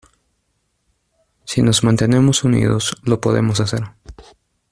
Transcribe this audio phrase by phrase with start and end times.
[1.45, 3.83] Si nos mantenemos unidos lo podemos hacer.